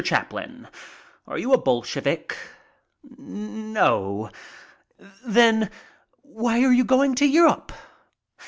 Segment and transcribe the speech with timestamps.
[0.03, 0.67] Chaplin,
[1.27, 2.35] are you a Bolshevik?"
[3.03, 4.31] "No."
[5.27, 5.69] "Then
[6.23, 7.71] why are you going to Europe?"